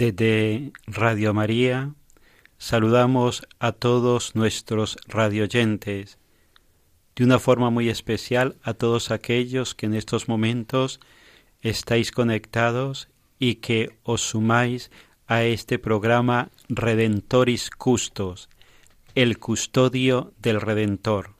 Desde 0.00 0.70
Radio 0.86 1.34
María 1.34 1.92
saludamos 2.56 3.48
a 3.58 3.72
todos 3.72 4.36
nuestros 4.36 4.96
radioyentes, 5.08 6.18
de 7.16 7.24
una 7.24 7.40
forma 7.40 7.70
muy 7.70 7.88
especial 7.88 8.54
a 8.62 8.74
todos 8.74 9.10
aquellos 9.10 9.74
que 9.74 9.86
en 9.86 9.94
estos 9.94 10.28
momentos 10.28 11.00
estáis 11.62 12.12
conectados 12.12 13.08
y 13.40 13.56
que 13.56 13.98
os 14.04 14.20
sumáis 14.20 14.92
a 15.26 15.42
este 15.42 15.80
programa 15.80 16.50
Redentoris 16.68 17.68
Custos, 17.68 18.48
el 19.16 19.40
custodio 19.40 20.32
del 20.38 20.60
Redentor. 20.60 21.34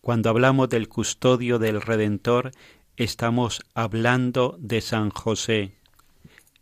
Cuando 0.00 0.30
hablamos 0.30 0.70
del 0.70 0.88
custodio 0.88 1.58
del 1.58 1.82
Redentor, 1.82 2.52
estamos 2.96 3.60
hablando 3.74 4.56
de 4.58 4.80
San 4.80 5.10
José, 5.10 5.83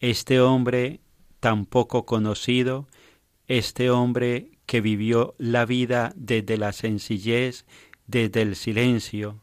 este 0.03 0.41
hombre 0.41 1.01
tan 1.39 1.65
poco 1.65 2.05
conocido, 2.05 2.89
este 3.47 3.89
hombre 3.89 4.51
que 4.67 4.81
vivió 4.81 5.35
la 5.39 5.65
vida 5.65 6.13
desde 6.17 6.59
la 6.59 6.73
sencillez, 6.73 7.65
desde 8.09 8.43
el 8.43 8.57
silencio, 8.57 9.41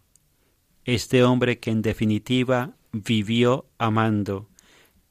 este 0.83 1.23
hombre 1.23 1.59
que 1.59 1.71
en 1.71 1.81
definitiva 1.81 2.75
vivió 2.91 3.67
amando 3.77 4.49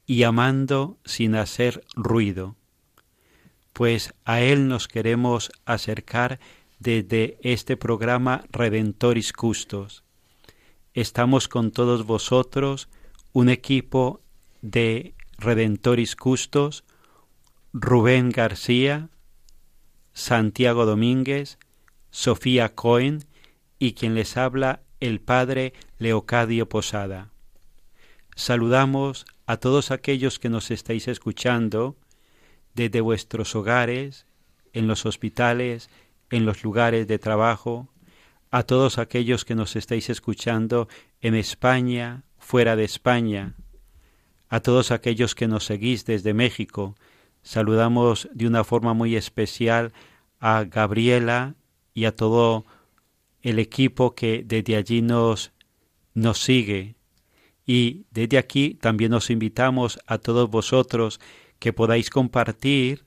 y 0.06 0.24
amando 0.24 0.98
sin 1.06 1.34
hacer 1.34 1.82
ruido. 1.96 2.54
Pues 3.72 4.12
a 4.26 4.42
Él 4.42 4.68
nos 4.68 4.86
queremos 4.86 5.50
acercar 5.64 6.40
desde 6.78 7.38
este 7.40 7.78
programa 7.78 8.44
Redentoris 8.50 9.32
Custos. 9.32 10.04
Estamos 10.92 11.48
con 11.48 11.70
todos 11.70 12.04
vosotros, 12.04 12.88
un 13.32 13.48
equipo 13.48 14.20
de 14.60 15.14
Redentoris 15.38 16.16
Custos, 16.16 16.84
Rubén 17.72 18.30
García, 18.30 19.08
Santiago 20.12 20.84
Domínguez, 20.84 21.58
Sofía 22.10 22.74
Cohen 22.74 23.24
y 23.78 23.92
quien 23.92 24.16
les 24.16 24.36
habla 24.36 24.82
el 24.98 25.20
Padre 25.20 25.74
Leocadio 25.98 26.68
Posada. 26.68 27.30
Saludamos 28.34 29.26
a 29.46 29.58
todos 29.58 29.92
aquellos 29.92 30.40
que 30.40 30.48
nos 30.48 30.72
estáis 30.72 31.06
escuchando 31.06 31.96
desde 32.74 33.00
vuestros 33.00 33.54
hogares, 33.54 34.26
en 34.72 34.88
los 34.88 35.06
hospitales, 35.06 35.88
en 36.30 36.46
los 36.46 36.64
lugares 36.64 37.06
de 37.06 37.18
trabajo, 37.20 37.88
a 38.50 38.64
todos 38.64 38.98
aquellos 38.98 39.44
que 39.44 39.54
nos 39.54 39.76
estáis 39.76 40.10
escuchando 40.10 40.88
en 41.20 41.36
España, 41.36 42.24
fuera 42.38 42.74
de 42.76 42.84
España, 42.84 43.54
a 44.48 44.60
todos 44.60 44.90
aquellos 44.90 45.34
que 45.34 45.48
nos 45.48 45.64
seguís 45.64 46.04
desde 46.04 46.34
México. 46.34 46.94
Saludamos 47.42 48.28
de 48.32 48.46
una 48.46 48.64
forma 48.64 48.94
muy 48.94 49.16
especial 49.16 49.92
a 50.40 50.64
Gabriela 50.64 51.54
y 51.94 52.04
a 52.04 52.14
todo 52.14 52.64
el 53.42 53.58
equipo 53.58 54.14
que 54.14 54.42
desde 54.44 54.76
allí 54.76 55.02
nos, 55.02 55.52
nos 56.14 56.38
sigue. 56.38 56.96
Y 57.66 58.06
desde 58.10 58.38
aquí 58.38 58.74
también 58.74 59.12
os 59.12 59.30
invitamos 59.30 59.98
a 60.06 60.18
todos 60.18 60.50
vosotros 60.50 61.20
que 61.58 61.72
podáis 61.72 62.08
compartir 62.10 63.04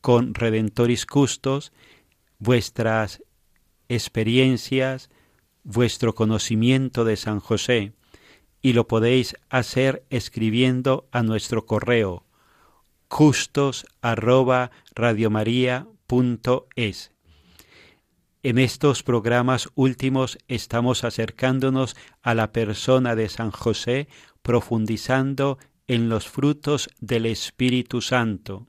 con 0.00 0.34
Redentoris 0.34 1.06
Custos 1.06 1.72
vuestras 2.38 3.22
experiencias, 3.88 5.08
vuestro 5.62 6.14
conocimiento 6.14 7.04
de 7.04 7.16
San 7.16 7.40
José, 7.40 7.92
y 8.64 8.72
lo 8.72 8.88
podéis 8.88 9.36
hacer 9.50 10.06
escribiendo 10.08 11.06
a 11.12 11.22
nuestro 11.22 11.66
correo 11.66 12.24
radiomaria.es. 14.94 17.12
En 18.42 18.58
estos 18.58 19.02
programas 19.02 19.68
últimos 19.74 20.38
estamos 20.48 21.04
acercándonos 21.04 21.94
a 22.22 22.32
la 22.32 22.52
persona 22.52 23.14
de 23.14 23.28
San 23.28 23.50
José, 23.50 24.08
profundizando 24.40 25.58
en 25.86 26.08
los 26.08 26.26
frutos 26.26 26.88
del 27.00 27.26
Espíritu 27.26 28.00
Santo. 28.00 28.66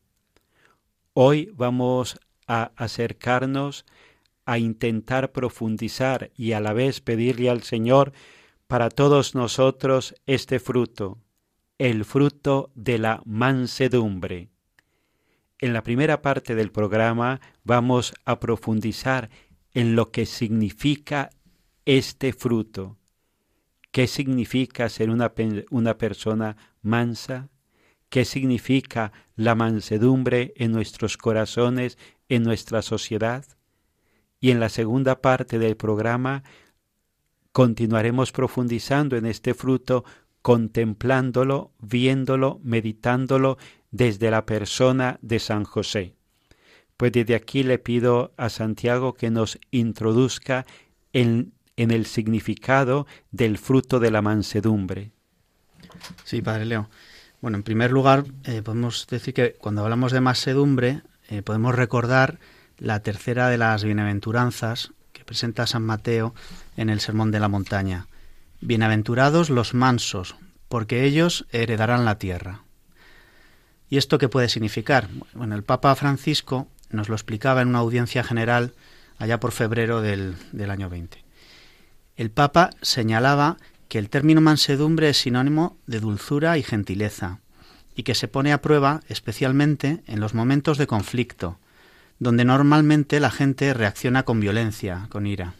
Hoy 1.13 1.49
vamos 1.53 2.19
a 2.47 2.73
acercarnos 2.75 3.85
a 4.45 4.57
intentar 4.57 5.31
profundizar 5.31 6.31
y 6.35 6.51
a 6.51 6.59
la 6.59 6.73
vez 6.73 6.99
pedirle 6.99 7.49
al 7.49 7.63
Señor 7.63 8.11
para 8.67 8.89
todos 8.89 9.35
nosotros 9.35 10.15
este 10.25 10.59
fruto, 10.59 11.19
el 11.77 12.05
fruto 12.05 12.71
de 12.75 12.97
la 12.97 13.21
mansedumbre. 13.25 14.49
En 15.59 15.73
la 15.73 15.83
primera 15.83 16.21
parte 16.21 16.55
del 16.55 16.71
programa 16.71 17.39
vamos 17.63 18.13
a 18.25 18.39
profundizar 18.39 19.29
en 19.73 19.95
lo 19.95 20.11
que 20.11 20.25
significa 20.25 21.29
este 21.85 22.33
fruto. 22.33 22.97
¿Qué 23.91 24.07
significa 24.07 24.89
ser 24.89 25.09
una, 25.09 25.33
una 25.69 25.97
persona 25.97 26.57
mansa? 26.81 27.49
¿Qué 28.09 28.25
significa 28.25 29.13
la 29.35 29.55
mansedumbre 29.55 30.53
en 30.57 30.71
nuestros 30.71 31.17
corazones, 31.17 31.97
en 32.29 32.43
nuestra 32.43 32.81
sociedad? 32.81 33.45
Y 34.39 34.51
en 34.51 34.59
la 34.59 34.69
segunda 34.69 35.21
parte 35.21 35.59
del 35.59 35.77
programa 35.77 36.43
continuaremos 37.55 38.33
profundizando 38.33 39.15
en 39.15 39.25
este 39.25 39.53
fruto, 39.53 40.03
contemplándolo, 40.41 41.71
viéndolo, 41.79 42.59
meditándolo 42.63 43.57
desde 43.91 44.29
la 44.29 44.45
persona 44.45 45.19
de 45.21 45.39
San 45.39 45.63
José. 45.63 46.15
Pues 46.97 47.13
desde 47.13 47.33
aquí 47.33 47.63
le 47.63 47.79
pido 47.79 48.33
a 48.35 48.49
Santiago 48.49 49.13
que 49.13 49.31
nos 49.31 49.57
introduzca 49.71 50.65
en, 51.13 51.53
el 51.77 52.05
significado 52.07 53.07
del 53.31 53.57
fruto 53.57 54.01
de 54.01 54.11
la 54.11 54.21
mansedumbre. 54.21 55.13
Sí, 56.25 56.41
Padre 56.41 56.65
Leo. 56.65 56.89
Bueno, 57.39 57.55
en 57.55 57.63
primer 57.63 57.89
lugar, 57.89 58.25
eh, 58.43 58.63
podemos 58.63 59.07
decir 59.07 59.33
que 59.33 59.53
cuando 59.53 59.81
hablamos 59.81 60.11
de 60.11 60.19
mansedumbre, 60.19 61.03
eh, 61.29 61.41
podemos 61.41 61.73
recordar 61.73 62.37
la 62.79 62.99
tercera 62.99 63.47
de 63.47 63.57
las 63.57 63.85
bienaventuranzas 63.85 64.91
presenta 65.25 65.67
San 65.67 65.83
Mateo 65.83 66.33
en 66.77 66.89
el 66.89 66.99
Sermón 66.99 67.31
de 67.31 67.39
la 67.39 67.49
Montaña. 67.49 68.07
Bienaventurados 68.61 69.49
los 69.49 69.73
mansos, 69.73 70.35
porque 70.69 71.03
ellos 71.03 71.45
heredarán 71.51 72.05
la 72.05 72.17
tierra. 72.17 72.63
¿Y 73.89 73.97
esto 73.97 74.17
qué 74.17 74.29
puede 74.29 74.49
significar? 74.49 75.09
Bueno, 75.33 75.55
el 75.55 75.63
Papa 75.63 75.93
Francisco 75.95 76.67
nos 76.89 77.09
lo 77.09 77.15
explicaba 77.15 77.61
en 77.61 77.69
una 77.69 77.79
audiencia 77.79 78.23
general 78.23 78.73
allá 79.17 79.39
por 79.39 79.51
febrero 79.51 80.01
del, 80.01 80.35
del 80.51 80.71
año 80.71 80.89
20. 80.89 81.23
El 82.15 82.31
Papa 82.31 82.69
señalaba 82.81 83.57
que 83.89 83.99
el 83.99 84.09
término 84.09 84.41
mansedumbre 84.41 85.09
es 85.09 85.17
sinónimo 85.17 85.77
de 85.85 85.99
dulzura 85.99 86.57
y 86.57 86.63
gentileza, 86.63 87.39
y 87.95 88.03
que 88.03 88.15
se 88.15 88.27
pone 88.27 88.51
a 88.51 88.61
prueba 88.61 89.01
especialmente 89.07 90.03
en 90.07 90.19
los 90.19 90.33
momentos 90.33 90.77
de 90.77 90.87
conflicto, 90.87 91.59
donde 92.19 92.45
normalmente 92.45 93.19
la 93.19 93.31
gente 93.31 93.73
reacciona 93.73 94.23
con 94.23 94.39
violencia, 94.39 95.07
con 95.09 95.27
ira. 95.27 95.53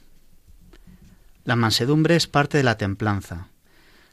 La 1.44 1.56
mansedumbre 1.56 2.16
es 2.16 2.28
parte 2.28 2.58
de 2.58 2.64
la 2.64 2.78
templanza, 2.78 3.50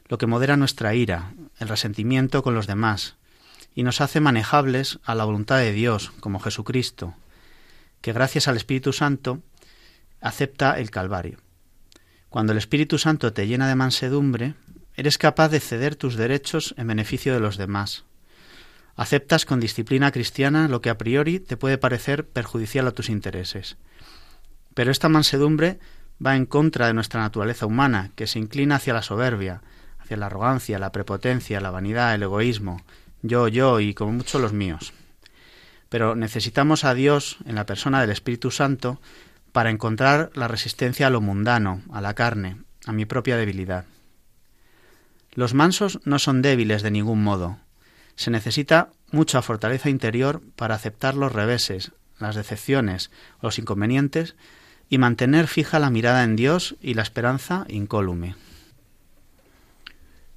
lo 0.07 0.17
que 0.17 0.27
modera 0.27 0.57
nuestra 0.57 0.93
ira, 0.93 1.33
el 1.59 1.67
resentimiento 1.67 2.43
con 2.43 2.53
los 2.53 2.67
demás, 2.67 3.15
y 3.73 3.83
nos 3.83 4.01
hace 4.01 4.19
manejables 4.19 4.99
a 5.03 5.15
la 5.15 5.23
voluntad 5.23 5.57
de 5.57 5.71
Dios, 5.71 6.11
como 6.19 6.39
Jesucristo, 6.39 7.15
que 8.01 8.13
gracias 8.13 8.47
al 8.47 8.57
Espíritu 8.57 8.93
Santo 8.93 9.41
acepta 10.21 10.77
el 10.79 10.91
Calvario. 10.91 11.39
Cuando 12.29 12.51
el 12.51 12.57
Espíritu 12.57 12.97
Santo 12.97 13.33
te 13.33 13.47
llena 13.47 13.67
de 13.67 13.75
mansedumbre, 13.75 14.55
eres 14.95 15.17
capaz 15.17 15.49
de 15.49 15.59
ceder 15.59 15.95
tus 15.95 16.15
derechos 16.15 16.75
en 16.77 16.87
beneficio 16.87 17.33
de 17.33 17.39
los 17.39 17.57
demás. 17.57 18.03
Aceptas 18.95 19.45
con 19.45 19.59
disciplina 19.59 20.11
cristiana 20.11 20.67
lo 20.67 20.81
que 20.81 20.89
a 20.89 20.97
priori 20.97 21.39
te 21.39 21.57
puede 21.57 21.77
parecer 21.77 22.27
perjudicial 22.27 22.87
a 22.87 22.91
tus 22.91 23.09
intereses. 23.09 23.77
Pero 24.73 24.91
esta 24.91 25.09
mansedumbre 25.09 25.79
va 26.23 26.35
en 26.35 26.45
contra 26.45 26.87
de 26.87 26.93
nuestra 26.93 27.21
naturaleza 27.21 27.65
humana, 27.65 28.11
que 28.15 28.27
se 28.27 28.39
inclina 28.39 28.75
hacia 28.75 28.93
la 28.93 29.01
soberbia, 29.01 29.61
hacia 29.99 30.17
la 30.17 30.27
arrogancia, 30.27 30.79
la 30.79 30.91
prepotencia, 30.91 31.59
la 31.59 31.71
vanidad, 31.71 32.13
el 32.13 32.23
egoísmo, 32.23 32.81
yo, 33.21 33.47
yo 33.47 33.79
y 33.79 33.93
como 33.93 34.11
mucho 34.11 34.37
los 34.37 34.53
míos. 34.53 34.93
Pero 35.89 36.15
necesitamos 36.15 36.83
a 36.83 36.93
Dios 36.93 37.37
en 37.45 37.55
la 37.55 37.65
persona 37.65 38.01
del 38.01 38.09
Espíritu 38.11 38.51
Santo 38.51 38.99
para 39.51 39.69
encontrar 39.69 40.31
la 40.33 40.47
resistencia 40.47 41.07
a 41.07 41.09
lo 41.09 41.21
mundano, 41.21 41.81
a 41.91 42.01
la 42.01 42.13
carne, 42.13 42.57
a 42.85 42.91
mi 42.91 43.05
propia 43.05 43.37
debilidad. 43.37 43.85
Los 45.33 45.53
mansos 45.53 45.99
no 46.03 46.19
son 46.19 46.41
débiles 46.41 46.83
de 46.83 46.91
ningún 46.91 47.23
modo. 47.23 47.57
Se 48.15 48.31
necesita 48.31 48.89
mucha 49.11 49.41
fortaleza 49.41 49.89
interior 49.89 50.41
para 50.55 50.75
aceptar 50.75 51.15
los 51.15 51.31
reveses, 51.31 51.91
las 52.19 52.35
decepciones, 52.35 53.11
los 53.41 53.59
inconvenientes 53.59 54.35
y 54.89 54.97
mantener 54.97 55.47
fija 55.47 55.79
la 55.79 55.89
mirada 55.89 56.23
en 56.23 56.35
Dios 56.35 56.75
y 56.81 56.93
la 56.93 57.01
esperanza 57.01 57.65
incólume. 57.69 58.35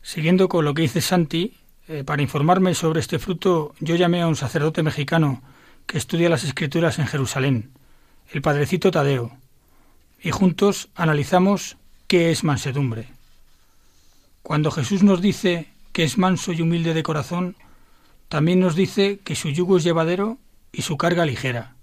Siguiendo 0.03 0.49
con 0.49 0.65
lo 0.65 0.75
que 0.75 0.83
dice 0.83 1.01
Santi, 1.01 1.57
eh, 1.89 2.05
para 2.05 2.23
informarme 2.23 2.75
sobre 2.75 3.01
este 3.01 3.19
fruto, 3.19 3.75
yo 3.81 3.97
llamé 3.97 4.23
a 4.23 4.29
un 4.29 4.37
sacerdote 4.37 4.83
mexicano 4.83 5.43
que 5.87 5.99
estudia 5.99 6.29
las 6.29 6.45
escrituras 6.45 6.99
en 6.99 7.07
Jerusalén 7.07 7.73
el 8.33 8.43
padrecito 8.43 8.91
Tadeo, 8.91 9.37
y 10.21 10.31
juntos 10.31 10.89
analizamos 10.95 11.77
qué 12.09 12.31
es 12.31 12.45
mansedumbre. 12.45 13.09
Cuando 14.43 14.71
Jesús 14.71 15.03
nos 15.03 15.21
dice 15.21 15.69
que 15.93 16.05
es 16.05 16.19
manso 16.19 16.53
y 16.53 16.61
humilde 16.61 16.95
de 16.95 17.03
corazón, 17.03 17.57
también 18.29 18.61
nos 18.61 18.75
dice 18.75 19.19
que 19.19 19.37
su 19.37 19.51
yugo 19.51 19.77
es 19.77 19.85
llevadero 19.85 20.39
y 20.73 20.83
su 20.83 20.97
carga 20.97 21.27
ligera. 21.27 21.77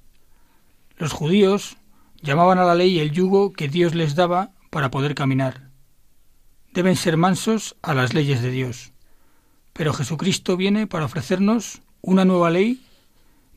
Los 0.98 1.14
judíos 1.14 1.78
llamaban 2.22 2.60
a 2.60 2.66
la 2.66 2.76
ley 2.76 3.00
el 3.00 3.12
yugo 3.12 3.54
que 3.54 3.68
Dios 3.68 3.96
les 3.96 4.16
daba 4.16 4.52
para 4.70 4.92
poder 4.92 5.16
caminar. 5.16 5.70
Deben 6.74 6.96
ser 6.96 7.18
mansos 7.18 7.76
a 7.82 7.94
las 7.94 8.14
leyes 8.14 8.42
de 8.42 8.52
Dios. 8.52 8.92
Pero 9.74 9.94
Jesucristo 9.94 10.58
viene 10.58 10.88
para 10.88 11.06
ofrecernos 11.06 11.82
una 12.02 12.26
nueva 12.26 12.50
ley 12.50 12.86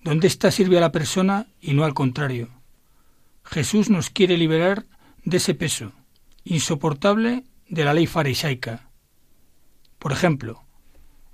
donde 0.03 0.29
ésta 0.29 0.51
sirve 0.51 0.79
a 0.79 0.81
la 0.81 0.93
persona 0.93 1.47
y 1.61 1.75
no 1.75 1.85
al 1.85 1.95
contrario. 1.95 2.49
Jesús 3.45 3.91
nos 3.91 4.11
quiere 4.11 4.37
liberar 4.37 4.87
de 5.25 5.39
ese 5.39 5.55
peso 5.55 5.93
insoportable 6.45 7.45
de 7.69 7.85
la 7.85 7.93
ley 7.93 8.07
farisaica. 8.07 8.89
Por 9.99 10.13
ejemplo, 10.13 10.63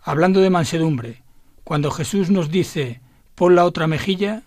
hablando 0.00 0.40
de 0.40 0.50
mansedumbre, 0.50 1.21
cuando 1.64 1.90
Jesús 1.90 2.30
nos 2.30 2.50
dice 2.50 3.00
pon 3.34 3.54
la 3.56 3.64
otra 3.64 3.86
mejilla, 3.86 4.42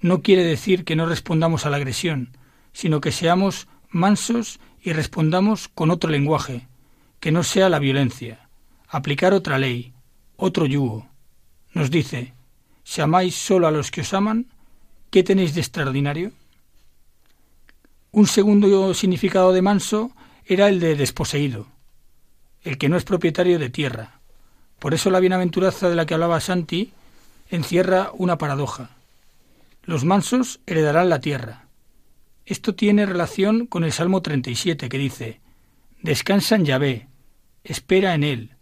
no 0.00 0.22
quiere 0.22 0.44
decir 0.44 0.84
que 0.84 0.96
no 0.96 1.06
respondamos 1.06 1.64
a 1.64 1.70
la 1.70 1.76
agresión, 1.76 2.36
sino 2.72 3.00
que 3.00 3.12
seamos 3.12 3.68
mansos 3.88 4.58
y 4.82 4.92
respondamos 4.92 5.68
con 5.68 5.90
otro 5.90 6.10
lenguaje, 6.10 6.66
que 7.20 7.30
no 7.30 7.44
sea 7.44 7.68
la 7.68 7.78
violencia, 7.78 8.48
aplicar 8.88 9.32
otra 9.32 9.58
ley, 9.58 9.92
otro 10.36 10.66
yugo. 10.66 11.06
Nos 11.72 11.90
dice, 11.90 12.34
si 12.82 13.00
amáis 13.00 13.36
solo 13.36 13.68
a 13.68 13.70
los 13.70 13.90
que 13.90 14.00
os 14.00 14.12
aman, 14.12 14.46
¿qué 15.10 15.22
tenéis 15.22 15.54
de 15.54 15.60
extraordinario? 15.60 16.32
Un 18.10 18.26
segundo 18.26 18.92
significado 18.92 19.52
de 19.52 19.62
manso 19.62 20.10
era 20.44 20.68
el 20.68 20.80
de 20.80 20.96
desposeído, 20.96 21.68
el 22.62 22.76
que 22.76 22.88
no 22.88 22.96
es 22.96 23.04
propietario 23.04 23.58
de 23.58 23.70
tierra. 23.70 24.20
Por 24.82 24.94
eso 24.94 25.10
la 25.10 25.20
bienaventuranza 25.20 25.88
de 25.88 25.94
la 25.94 26.06
que 26.06 26.14
hablaba 26.14 26.40
Santi 26.40 26.92
encierra 27.50 28.10
una 28.14 28.36
paradoja. 28.36 28.90
Los 29.84 30.04
mansos 30.04 30.58
heredarán 30.66 31.08
la 31.08 31.20
tierra. 31.20 31.66
Esto 32.46 32.74
tiene 32.74 33.06
relación 33.06 33.66
con 33.66 33.84
el 33.84 33.92
Salmo 33.92 34.22
37 34.22 34.88
que 34.88 34.98
dice, 34.98 35.40
Descansa 36.02 36.56
en 36.56 36.64
Yahvé, 36.64 37.06
espera 37.62 38.14
en 38.14 38.24
él, 38.24 38.56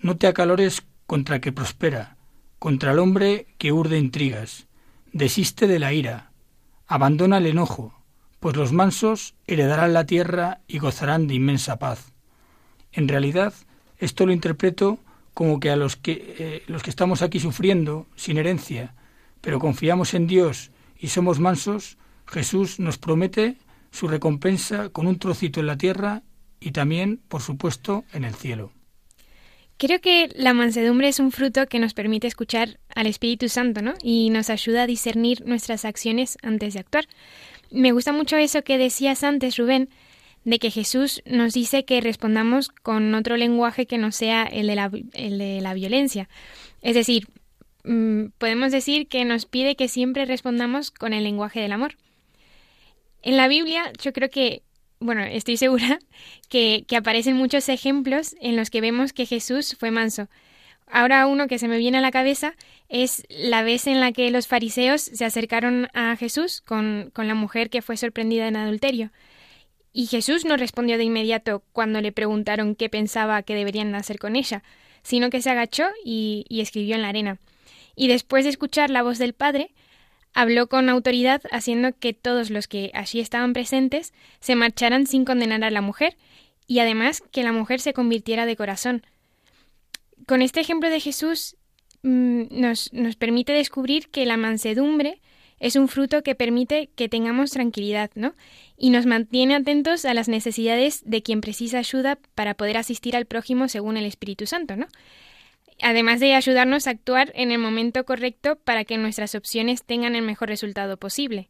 no 0.00 0.16
te 0.16 0.26
acalores 0.26 0.84
contra 1.06 1.38
que 1.38 1.52
prospera, 1.52 2.16
contra 2.58 2.92
el 2.92 2.98
hombre 2.98 3.46
que 3.58 3.70
urde 3.70 3.98
intrigas, 3.98 4.68
desiste 5.12 5.66
de 5.66 5.78
la 5.78 5.92
ira, 5.92 6.30
abandona 6.86 7.36
el 7.36 7.46
enojo, 7.46 7.92
pues 8.40 8.56
los 8.56 8.72
mansos 8.72 9.34
heredarán 9.46 9.92
la 9.92 10.06
tierra 10.06 10.60
y 10.66 10.78
gozarán 10.78 11.26
de 11.26 11.34
inmensa 11.34 11.78
paz. 11.78 12.14
En 12.90 13.06
realidad, 13.06 13.52
esto 13.98 14.24
lo 14.24 14.32
interpreto 14.32 14.98
como 15.38 15.60
que 15.60 15.70
a 15.70 15.76
los 15.76 15.94
que, 15.94 16.34
eh, 16.40 16.62
los 16.66 16.82
que 16.82 16.90
estamos 16.90 17.22
aquí 17.22 17.38
sufriendo, 17.38 18.08
sin 18.16 18.38
herencia, 18.38 18.96
pero 19.40 19.60
confiamos 19.60 20.12
en 20.14 20.26
Dios 20.26 20.72
y 20.98 21.10
somos 21.10 21.38
mansos, 21.38 21.96
Jesús 22.26 22.80
nos 22.80 22.98
promete 22.98 23.54
su 23.92 24.08
recompensa 24.08 24.88
con 24.88 25.06
un 25.06 25.20
trocito 25.20 25.60
en 25.60 25.66
la 25.68 25.78
tierra 25.78 26.24
y 26.58 26.72
también, 26.72 27.20
por 27.28 27.40
supuesto, 27.40 28.04
en 28.12 28.24
el 28.24 28.34
cielo. 28.34 28.72
Creo 29.76 30.00
que 30.00 30.28
la 30.34 30.54
mansedumbre 30.54 31.06
es 31.06 31.20
un 31.20 31.30
fruto 31.30 31.68
que 31.68 31.78
nos 31.78 31.94
permite 31.94 32.26
escuchar 32.26 32.80
al 32.96 33.06
Espíritu 33.06 33.48
Santo, 33.48 33.80
¿no? 33.80 33.94
Y 34.02 34.30
nos 34.30 34.50
ayuda 34.50 34.82
a 34.82 34.86
discernir 34.88 35.46
nuestras 35.46 35.84
acciones 35.84 36.36
antes 36.42 36.74
de 36.74 36.80
actuar. 36.80 37.06
Me 37.70 37.92
gusta 37.92 38.10
mucho 38.12 38.36
eso 38.36 38.64
que 38.64 38.76
decías 38.76 39.22
antes, 39.22 39.56
Rubén, 39.56 39.88
de 40.48 40.58
que 40.58 40.70
Jesús 40.70 41.22
nos 41.26 41.52
dice 41.52 41.84
que 41.84 42.00
respondamos 42.00 42.70
con 42.70 43.14
otro 43.14 43.36
lenguaje 43.36 43.84
que 43.84 43.98
no 43.98 44.12
sea 44.12 44.44
el 44.44 44.66
de 44.68 44.76
la, 44.76 44.90
el 45.12 45.36
de 45.36 45.60
la 45.60 45.74
violencia. 45.74 46.26
Es 46.80 46.94
decir, 46.94 47.28
mm, 47.84 48.28
podemos 48.38 48.72
decir 48.72 49.08
que 49.08 49.26
nos 49.26 49.44
pide 49.44 49.76
que 49.76 49.88
siempre 49.88 50.24
respondamos 50.24 50.90
con 50.90 51.12
el 51.12 51.24
lenguaje 51.24 51.60
del 51.60 51.72
amor. 51.72 51.96
En 53.20 53.36
la 53.36 53.46
Biblia 53.46 53.92
yo 54.02 54.14
creo 54.14 54.30
que, 54.30 54.62
bueno, 55.00 55.22
estoy 55.22 55.56
segura 55.58 55.98
que, 56.48 56.86
que 56.88 56.96
aparecen 56.96 57.36
muchos 57.36 57.68
ejemplos 57.68 58.34
en 58.40 58.56
los 58.56 58.70
que 58.70 58.80
vemos 58.80 59.12
que 59.12 59.26
Jesús 59.26 59.76
fue 59.78 59.90
manso. 59.90 60.28
Ahora 60.90 61.26
uno 61.26 61.46
que 61.46 61.58
se 61.58 61.68
me 61.68 61.76
viene 61.76 61.98
a 61.98 62.00
la 62.00 62.10
cabeza 62.10 62.54
es 62.88 63.26
la 63.28 63.62
vez 63.62 63.86
en 63.86 64.00
la 64.00 64.12
que 64.12 64.30
los 64.30 64.46
fariseos 64.46 65.02
se 65.02 65.26
acercaron 65.26 65.88
a 65.92 66.16
Jesús 66.16 66.62
con, 66.62 67.10
con 67.12 67.28
la 67.28 67.34
mujer 67.34 67.68
que 67.68 67.82
fue 67.82 67.98
sorprendida 67.98 68.48
en 68.48 68.56
adulterio. 68.56 69.10
Y 69.92 70.06
Jesús 70.06 70.44
no 70.44 70.56
respondió 70.56 70.98
de 70.98 71.04
inmediato 71.04 71.62
cuando 71.72 72.00
le 72.00 72.12
preguntaron 72.12 72.74
qué 72.74 72.88
pensaba 72.88 73.42
que 73.42 73.54
deberían 73.54 73.94
hacer 73.94 74.18
con 74.18 74.36
ella, 74.36 74.62
sino 75.02 75.30
que 75.30 75.42
se 75.42 75.50
agachó 75.50 75.86
y, 76.04 76.46
escribió 76.50 76.94
en 76.94 77.02
la 77.02 77.08
arena. 77.08 77.38
Y 77.96 78.08
después 78.08 78.44
de 78.44 78.50
escuchar 78.50 78.90
la 78.90 79.02
voz 79.02 79.18
del 79.18 79.32
Padre, 79.32 79.70
habló 80.34 80.68
con 80.68 80.88
autoridad 80.88 81.42
haciendo 81.50 81.92
que 81.92 82.12
todos 82.12 82.50
los 82.50 82.68
que 82.68 82.90
allí 82.94 83.20
estaban 83.20 83.52
presentes 83.52 84.12
se 84.40 84.54
marcharan 84.54 85.06
sin 85.06 85.24
condenar 85.24 85.64
a 85.64 85.70
la 85.70 85.80
mujer, 85.80 86.16
y 86.66 86.80
además 86.80 87.22
que 87.32 87.42
la 87.42 87.52
mujer 87.52 87.80
se 87.80 87.94
convirtiera 87.94 88.46
de 88.46 88.56
corazón. 88.56 89.04
Con 90.26 90.42
este 90.42 90.60
ejemplo 90.60 90.90
de 90.90 91.00
Jesús 91.00 91.56
Mm, 92.02 92.44
nos 92.60 93.16
permite 93.16 93.52
descubrir 93.52 94.08
que 94.08 94.24
la 94.24 94.36
mansedumbre 94.36 95.20
es 95.60 95.76
un 95.76 95.88
fruto 95.88 96.22
que 96.22 96.34
permite 96.34 96.90
que 96.94 97.08
tengamos 97.08 97.50
tranquilidad, 97.50 98.10
¿no? 98.14 98.34
Y 98.76 98.90
nos 98.90 99.06
mantiene 99.06 99.54
atentos 99.54 100.04
a 100.04 100.14
las 100.14 100.28
necesidades 100.28 101.02
de 101.04 101.22
quien 101.22 101.40
precisa 101.40 101.78
ayuda 101.78 102.18
para 102.34 102.54
poder 102.54 102.76
asistir 102.76 103.16
al 103.16 103.26
prójimo 103.26 103.68
según 103.68 103.96
el 103.96 104.04
Espíritu 104.04 104.46
Santo, 104.46 104.76
¿no? 104.76 104.86
Además 105.80 106.20
de 106.20 106.34
ayudarnos 106.34 106.86
a 106.86 106.90
actuar 106.90 107.32
en 107.34 107.52
el 107.52 107.58
momento 107.58 108.04
correcto 108.04 108.56
para 108.56 108.84
que 108.84 108.98
nuestras 108.98 109.34
opciones 109.34 109.84
tengan 109.84 110.16
el 110.16 110.22
mejor 110.22 110.48
resultado 110.48 110.96
posible. 110.96 111.48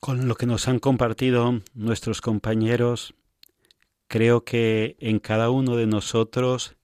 Con 0.00 0.28
lo 0.28 0.34
que 0.34 0.46
nos 0.46 0.68
han 0.68 0.80
compartido 0.80 1.62
nuestros 1.72 2.20
compañeros, 2.20 3.14
creo 4.08 4.44
que 4.44 4.96
en 5.00 5.18
cada 5.18 5.50
uno 5.50 5.76
de 5.76 5.86
nosotros 5.86 6.76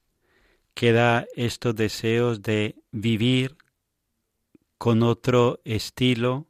queda 0.74 1.26
estos 1.36 1.74
deseos 1.74 2.42
de 2.42 2.76
vivir 2.92 3.56
con 4.80 5.02
otro 5.02 5.60
estilo, 5.66 6.46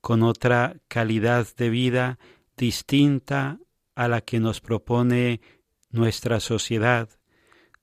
con 0.00 0.22
otra 0.22 0.78
calidad 0.88 1.46
de 1.58 1.68
vida 1.68 2.18
distinta 2.56 3.60
a 3.94 4.08
la 4.08 4.22
que 4.22 4.40
nos 4.40 4.62
propone 4.62 5.42
nuestra 5.90 6.40
sociedad, 6.40 7.10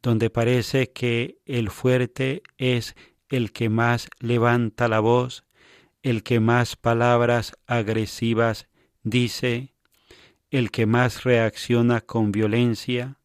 donde 0.02 0.32
parece 0.32 0.92
que 0.92 1.38
el 1.46 1.70
fuerte 1.70 2.42
es 2.58 2.96
el 3.30 3.52
que 3.52 3.70
más 3.70 4.10
levanta 4.20 4.88
la 4.88 5.00
voz, 5.00 5.46
el 6.02 6.24
que 6.24 6.40
más 6.40 6.76
palabras 6.76 7.56
agresivas 7.68 8.68
dice, 9.04 9.76
el 10.50 10.72
que 10.72 10.88
más 10.88 11.24
reacciona 11.24 12.02
con 12.02 12.32
violencia, 12.32 13.20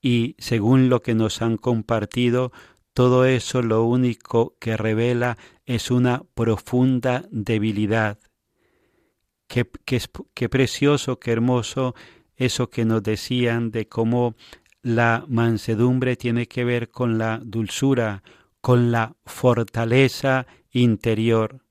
y 0.00 0.36
según 0.38 0.88
lo 0.88 1.02
que 1.02 1.14
nos 1.14 1.42
han 1.42 1.58
compartido, 1.58 2.50
todo 2.94 3.24
eso 3.24 3.60
lo 3.60 3.84
único 3.84 4.56
que 4.60 4.76
revela 4.76 5.36
es 5.66 5.90
una 5.90 6.22
profunda 6.34 7.24
debilidad. 7.30 8.18
Qué, 9.48 9.64
precioso, 10.48 11.18
qué 11.18 11.32
hermoso 11.32 11.94
eso 12.36 12.70
que 12.70 12.84
nos 12.84 13.02
decían 13.02 13.70
de 13.70 13.88
cómo 13.88 14.36
la 14.82 15.24
mansedumbre 15.28 16.16
tiene 16.16 16.46
que 16.46 16.64
ver 16.64 16.90
con 16.90 17.18
la 17.18 17.40
dulzura, 17.42 18.22
con 18.60 18.92
la 18.92 19.16
fortaleza 19.24 20.46
interior. 20.70 21.64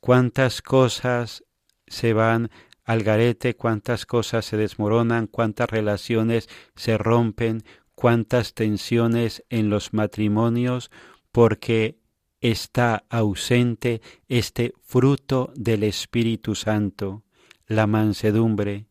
Cuántas 0.00 0.62
cosas 0.62 1.44
se 1.86 2.12
van 2.12 2.50
al 2.84 3.02
garete, 3.02 3.56
cuántas 3.56 4.06
cosas 4.06 4.44
se 4.44 4.56
desmoronan, 4.56 5.26
cuántas 5.26 5.68
relaciones 5.68 6.48
se 6.76 6.98
rompen, 6.98 7.64
cuántas 7.94 8.54
tensiones 8.54 9.44
en 9.50 9.70
los 9.70 9.92
matrimonios, 9.92 10.90
porque 11.32 11.98
está 12.40 13.04
ausente 13.08 14.02
este 14.28 14.74
fruto 14.82 15.52
del 15.56 15.82
Espíritu 15.82 16.54
Santo, 16.54 17.22
la 17.66 17.86
mansedumbre. 17.86 18.86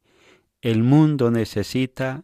El 0.62 0.83
mundo 0.83 1.31
necesita 1.31 2.24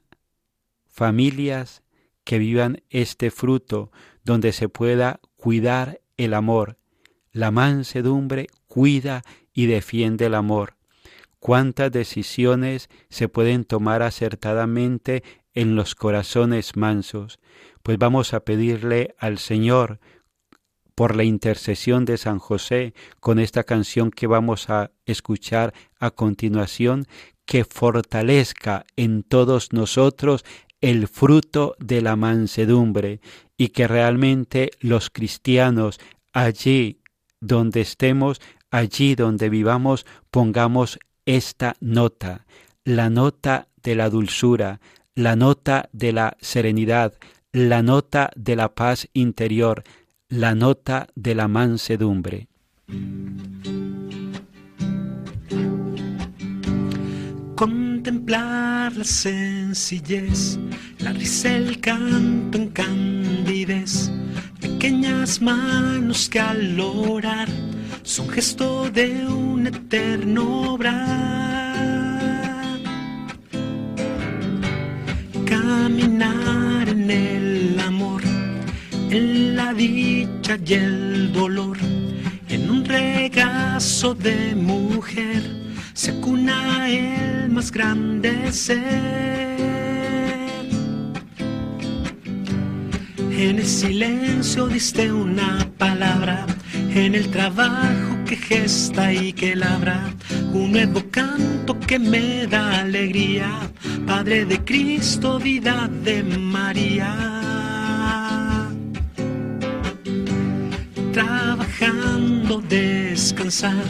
familias 0.88 1.83
que 2.24 2.39
vivan 2.39 2.81
este 2.89 3.31
fruto, 3.31 3.91
donde 4.24 4.51
se 4.51 4.69
pueda 4.69 5.19
cuidar 5.36 6.01
el 6.17 6.33
amor. 6.33 6.77
La 7.31 7.51
mansedumbre 7.51 8.48
cuida 8.67 9.24
y 9.53 9.67
defiende 9.67 10.25
el 10.25 10.36
amor 10.36 10.79
cuántas 11.39 11.91
decisiones 11.91 12.89
se 13.09 13.29
pueden 13.29 13.65
tomar 13.65 14.03
acertadamente 14.03 15.24
en 15.59 15.75
los 15.75 15.93
corazones 15.93 16.77
mansos, 16.77 17.37
pues 17.83 17.97
vamos 17.97 18.33
a 18.33 18.45
pedirle 18.45 19.13
al 19.19 19.39
Señor 19.39 19.99
por 20.95 21.17
la 21.17 21.25
intercesión 21.25 22.05
de 22.05 22.17
San 22.17 22.39
José 22.39 22.93
con 23.19 23.39
esta 23.39 23.65
canción 23.65 24.09
que 24.09 24.25
vamos 24.25 24.69
a 24.69 24.91
escuchar 25.05 25.73
a 25.99 26.11
continuación, 26.11 27.07
que 27.45 27.65
fortalezca 27.65 28.85
en 28.95 29.23
todos 29.23 29.73
nosotros 29.73 30.45
el 30.79 31.09
fruto 31.09 31.75
de 31.77 32.01
la 32.01 32.15
mansedumbre 32.15 33.19
y 33.57 33.67
que 33.67 33.85
realmente 33.85 34.71
los 34.79 35.09
cristianos 35.09 35.99
allí 36.31 37.01
donde 37.41 37.81
estemos, 37.81 38.39
allí 38.71 39.15
donde 39.15 39.49
vivamos, 39.49 40.05
pongamos 40.31 40.99
esta 41.25 41.75
nota, 41.81 42.45
la 42.85 43.09
nota 43.09 43.67
de 43.83 43.95
la 43.95 44.09
dulzura, 44.09 44.79
la 45.19 45.35
nota 45.35 45.89
de 45.91 46.13
la 46.13 46.38
serenidad, 46.39 47.13
la 47.51 47.83
nota 47.83 48.31
de 48.38 48.55
la 48.55 48.69
paz 48.73 49.09
interior, 49.11 49.83
la 50.29 50.55
nota 50.55 51.07
de 51.13 51.35
la 51.35 51.49
mansedumbre. 51.49 52.47
Contemplar 57.55 58.95
la 58.95 59.03
sencillez, 59.03 60.57
la 60.99 61.11
risa, 61.11 61.53
el 61.53 61.81
canto 61.81 62.57
en 62.57 62.69
candidez, 62.69 64.09
pequeñas 64.61 65.41
manos 65.41 66.29
que 66.29 66.39
al 66.39 66.79
orar 66.79 67.49
son 68.03 68.29
gesto 68.29 68.89
de 68.89 69.27
un 69.27 69.67
eterno 69.67 70.75
obrar. 70.75 71.58
Caminar 75.49 76.87
en 76.87 77.09
el 77.09 77.79
amor, 77.79 78.21
en 79.09 79.55
la 79.55 79.73
dicha 79.73 80.57
y 80.63 80.73
el 80.73 81.33
dolor, 81.33 81.77
en 82.49 82.69
un 82.69 82.85
regazo 82.85 84.13
de 84.13 84.53
mujer, 84.55 85.41
se 85.93 86.13
cuna 86.21 86.87
el 86.87 87.49
más 87.49 87.71
grande 87.71 88.51
ser. 88.51 89.49
En 93.31 93.57
el 93.57 93.65
silencio 93.65 94.67
diste 94.67 95.11
una 95.11 95.67
palabra 95.77 96.45
en 96.93 97.15
el 97.15 97.29
trabajo 97.29 98.17
que 98.25 98.35
gesta 98.35 99.13
y 99.13 99.33
que 99.33 99.55
labra, 99.55 100.13
un 100.53 100.71
nuevo 100.71 101.01
canto 101.09 101.79
que 101.79 101.97
me 101.99 102.47
da 102.47 102.81
alegría, 102.81 103.49
Padre 104.09 104.43
de 104.43 104.57
Cristo, 104.65 105.37
vida 105.37 105.87
de 106.03 106.23
María. 106.23 107.13
Trabajando, 111.13 112.59
descansar, 112.59 113.85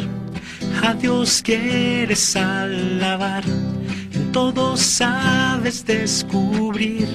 a 0.83 0.93
Dios 0.93 1.41
quieres 1.41 2.35
alabar, 2.35 3.45
en 3.45 4.31
todo 4.33 4.75
sabes 4.75 5.85
descubrir 5.85 7.07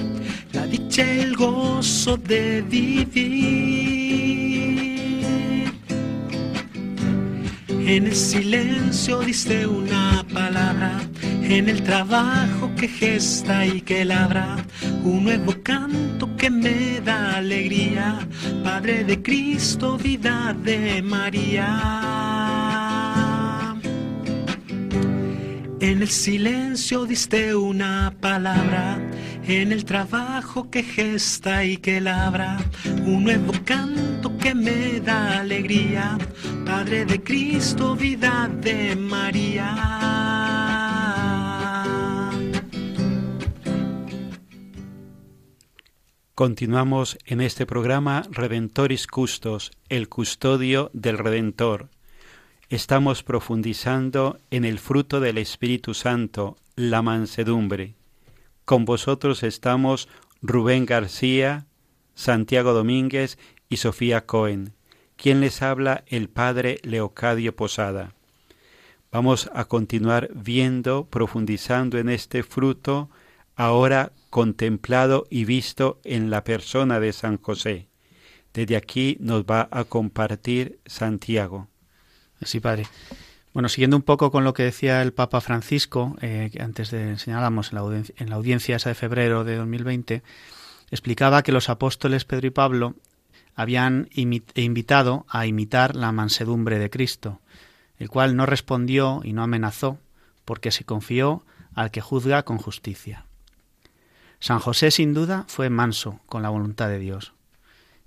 la 0.51 0.65
dicha, 0.65 1.03
el 1.03 1.35
gozo 1.35 2.17
de 2.17 2.63
vivir. 2.63 3.85
En 7.69 8.07
el 8.07 8.15
silencio 8.15 9.19
diste 9.19 9.67
una 9.67 10.25
palabra, 10.33 11.01
en 11.47 11.69
el 11.69 11.83
trabajo 11.83 12.73
que 12.75 12.87
gesta 12.87 13.65
y 13.65 13.81
que 13.81 14.03
labra, 14.03 14.57
un 15.03 15.23
nuevo 15.23 15.53
canto 15.61 16.35
que 16.37 16.49
me 16.49 16.99
da 17.01 17.37
alegría, 17.37 18.19
Padre 18.63 19.03
de 19.03 19.21
Cristo, 19.21 19.97
vida 19.97 20.55
de 20.63 21.03
María. 21.03 21.67
En 25.79 26.01
el 26.01 26.09
silencio 26.09 27.05
diste 27.05 27.55
una 27.55 28.11
palabra, 28.19 28.97
en 29.47 29.71
el 29.71 29.85
trabajo 29.85 30.71
que 30.71 30.81
gesta 30.81 31.63
y 31.63 31.77
que 31.77 32.01
labra, 32.01 32.57
un 33.05 33.23
nuevo 33.23 33.53
canto 33.63 34.35
que 34.37 34.55
me 34.55 34.99
da 34.99 35.41
alegría, 35.41 36.17
Padre 36.65 37.05
de 37.05 37.21
Cristo, 37.21 37.95
vida 37.95 38.49
de 38.61 38.95
María. 38.95 40.24
Continuamos 46.35 47.17
en 47.25 47.39
este 47.39 47.65
programa 47.65 48.23
Redentoris 48.29 49.07
Custos, 49.07 49.71
el 49.87 50.09
custodio 50.09 50.91
del 50.91 51.17
Redentor. 51.17 51.87
Estamos 52.67 53.23
profundizando 53.23 54.41
en 54.51 54.65
el 54.65 54.79
fruto 54.79 55.21
del 55.21 55.37
Espíritu 55.37 55.93
Santo, 55.93 56.57
la 56.75 57.01
mansedumbre. 57.01 57.95
Con 58.65 58.83
vosotros 58.83 59.43
estamos 59.43 60.09
Rubén 60.41 60.85
García, 60.85 61.67
Santiago 62.15 62.73
Domínguez 62.73 63.37
y 63.69 63.77
Sofía 63.77 64.25
Cohen. 64.25 64.73
Quien 65.15 65.39
les 65.39 65.61
habla 65.61 66.03
el 66.07 66.27
Padre 66.27 66.79
Leocadio 66.83 67.55
Posada. 67.55 68.13
Vamos 69.09 69.49
a 69.53 69.63
continuar 69.63 70.29
viendo, 70.35 71.05
profundizando 71.05 71.97
en 71.97 72.09
este 72.09 72.43
fruto, 72.43 73.09
ahora 73.55 74.11
contemplado 74.35 75.27
y 75.29 75.45
visto 75.45 76.01
en 76.03 76.29
la 76.29 76.43
persona 76.43 76.99
de 76.99 77.13
San 77.13 77.37
José. 77.37 77.87
Desde 78.53 78.75
aquí 78.75 79.15
nos 79.21 79.45
va 79.45 79.69
a 79.71 79.85
compartir 79.85 80.77
Santiago. 80.85 81.69
Sí, 82.43 82.59
padre. 82.59 82.85
Bueno, 83.53 83.69
siguiendo 83.69 83.95
un 83.95 84.03
poco 84.03 84.31
con 84.31 84.43
lo 84.43 84.53
que 84.53 84.63
decía 84.63 85.01
el 85.01 85.13
Papa 85.13 85.39
Francisco, 85.39 86.17
eh, 86.19 86.49
que 86.51 86.61
antes 86.61 86.91
de 86.91 87.17
señalamos 87.17 87.69
en 87.69 87.75
la, 87.75 87.79
audiencia, 87.79 88.15
en 88.17 88.29
la 88.29 88.35
audiencia 88.35 88.75
esa 88.75 88.89
de 88.89 88.95
febrero 88.95 89.45
de 89.45 89.55
2020, 89.55 90.21
explicaba 90.91 91.41
que 91.41 91.53
los 91.53 91.69
apóstoles 91.69 92.25
Pedro 92.25 92.47
y 92.47 92.51
Pablo 92.51 92.95
habían 93.55 94.09
invitado 94.15 95.25
a 95.29 95.45
imitar 95.45 95.95
la 95.95 96.11
mansedumbre 96.11 96.77
de 96.77 96.89
Cristo, 96.89 97.39
el 97.99 98.09
cual 98.09 98.35
no 98.35 98.45
respondió 98.45 99.21
y 99.23 99.31
no 99.31 99.43
amenazó, 99.43 99.97
porque 100.43 100.71
se 100.71 100.83
confió 100.83 101.45
al 101.73 101.89
que 101.89 102.01
juzga 102.01 102.43
con 102.43 102.57
justicia. 102.57 103.24
San 104.39 104.59
José 104.59 104.91
sin 104.91 105.13
duda 105.13 105.45
fue 105.47 105.69
manso 105.69 106.19
con 106.25 106.41
la 106.41 106.49
voluntad 106.49 106.89
de 106.89 106.99
Dios. 106.99 107.33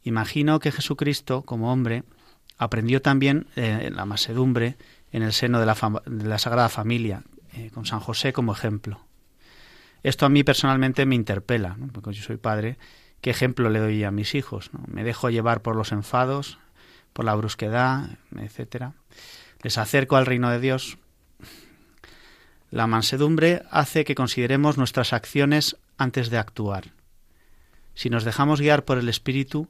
Imagino 0.05 0.61
que 0.61 0.73
Jesucristo, 0.73 1.43
como 1.43 1.73
hombre, 1.73 2.05
aprendió 2.57 3.03
también 3.03 3.47
eh, 3.57 3.91
la 3.93 4.05
mansedumbre 4.05 4.77
en 5.13 5.23
el 5.23 5.33
seno 5.33 5.61
de 5.61 5.67
la, 5.67 5.77
de 6.07 6.29
la 6.29 6.39
Sagrada 6.39 6.69
Familia, 6.69 7.23
eh, 7.55 7.71
con 7.73 7.87
San 7.87 8.01
José 8.01 8.33
como 8.33 8.53
ejemplo. 8.53 9.01
Esto 10.03 10.27
a 10.27 10.29
mí 10.29 10.45
personalmente 10.45 11.07
me 11.07 11.15
interpela, 11.15 11.77
porque 11.93 12.13
yo 12.13 12.23
soy 12.23 12.37
padre, 12.37 12.79
¿qué 13.21 13.31
ejemplo 13.31 13.69
le 13.71 13.81
doy 13.81 14.05
a 14.05 14.11
mis 14.11 14.35
hijos? 14.35 14.71
¿Me 14.87 15.03
dejo 15.03 15.31
llevar 15.31 15.63
por 15.63 15.77
los 15.77 15.93
enfados, 15.93 16.59
por 17.13 17.25
la 17.25 17.35
brusquedad, 17.35 18.11
etcétera? 18.37 18.93
¿Les 19.63 19.77
acerco 19.77 20.17
al 20.17 20.27
reino 20.27 20.51
de 20.51 20.61
Dios? 20.61 20.99
La 22.71 22.87
mansedumbre 22.87 23.63
hace 23.71 24.05
que 24.05 24.15
consideremos 24.15 24.77
nuestras 24.77 25.13
acciones 25.13 25.77
antes 25.97 26.31
de 26.31 26.39
actuar. 26.39 26.93
Si 27.95 28.11
nos 28.11 28.25
dejamos 28.25 28.61
guiar 28.61 28.85
por 28.85 28.99
el 28.99 29.09
Espíritu, 29.09 29.69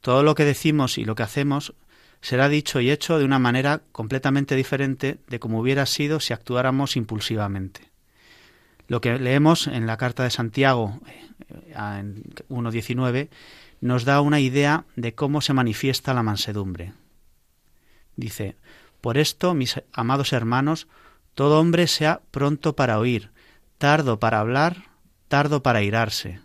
todo 0.00 0.22
lo 0.22 0.34
que 0.34 0.44
decimos 0.44 0.98
y 0.98 1.04
lo 1.04 1.14
que 1.14 1.24
hacemos 1.24 1.74
será 2.20 2.48
dicho 2.48 2.80
y 2.80 2.90
hecho 2.90 3.18
de 3.18 3.24
una 3.24 3.38
manera 3.38 3.82
completamente 3.92 4.56
diferente 4.56 5.18
de 5.28 5.40
como 5.40 5.60
hubiera 5.60 5.86
sido 5.86 6.20
si 6.20 6.32
actuáramos 6.32 6.96
impulsivamente. 6.96 7.90
Lo 8.86 9.00
que 9.00 9.18
leemos 9.18 9.66
en 9.66 9.86
la 9.86 9.96
carta 9.96 10.24
de 10.24 10.30
Santiago 10.30 11.00
eh, 11.06 11.74
en 11.76 12.24
1.19 12.48 13.28
nos 13.80 14.04
da 14.04 14.20
una 14.20 14.40
idea 14.40 14.84
de 14.96 15.14
cómo 15.14 15.40
se 15.40 15.52
manifiesta 15.52 16.14
la 16.14 16.22
mansedumbre. 16.22 16.94
Dice, 18.16 18.56
Por 19.00 19.18
esto, 19.18 19.54
mis 19.54 19.80
amados 19.92 20.32
hermanos, 20.32 20.88
todo 21.38 21.60
hombre 21.60 21.86
sea 21.86 22.20
pronto 22.32 22.74
para 22.74 22.98
oír, 22.98 23.30
tardo 23.78 24.18
para 24.18 24.40
hablar, 24.40 24.88
tardo 25.28 25.62
para 25.62 25.82
irarse, 25.82 26.40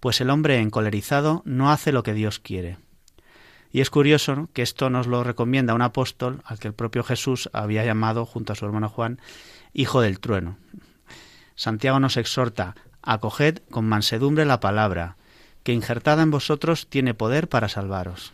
pues 0.00 0.22
el 0.22 0.30
hombre 0.30 0.58
encolerizado 0.58 1.42
no 1.44 1.70
hace 1.70 1.92
lo 1.92 2.02
que 2.02 2.14
Dios 2.14 2.38
quiere. 2.38 2.78
Y 3.72 3.82
es 3.82 3.90
curioso 3.90 4.48
que 4.54 4.62
esto 4.62 4.88
nos 4.88 5.06
lo 5.06 5.22
recomienda 5.22 5.74
un 5.74 5.82
apóstol 5.82 6.40
al 6.46 6.58
que 6.58 6.68
el 6.68 6.72
propio 6.72 7.04
Jesús 7.04 7.50
había 7.52 7.84
llamado, 7.84 8.24
junto 8.24 8.54
a 8.54 8.56
su 8.56 8.64
hermano 8.64 8.88
Juan, 8.88 9.20
hijo 9.74 10.00
del 10.00 10.18
trueno. 10.18 10.56
Santiago 11.54 12.00
nos 12.00 12.16
exhorta, 12.16 12.74
acoged 13.02 13.58
con 13.70 13.86
mansedumbre 13.86 14.46
la 14.46 14.60
palabra, 14.60 15.18
que 15.62 15.74
injertada 15.74 16.22
en 16.22 16.30
vosotros 16.30 16.86
tiene 16.88 17.12
poder 17.12 17.50
para 17.50 17.68
salvaros. 17.68 18.32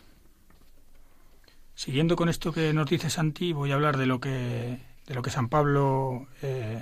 Siguiendo 1.75 2.15
con 2.15 2.29
esto 2.29 2.53
que 2.53 2.71
nos 2.71 2.89
dice 2.89 3.09
Santi, 3.09 3.51
voy 3.51 3.71
a 3.71 3.75
hablar 3.75 3.97
de 3.97 4.05
lo 4.05 4.21
que, 4.21 4.79
de 5.07 5.15
lo 5.15 5.21
que 5.21 5.29
San 5.29 5.49
Pablo 5.49 6.27
eh, 6.41 6.81